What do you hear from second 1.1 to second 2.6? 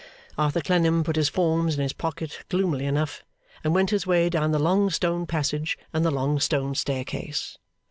his forms in his pocket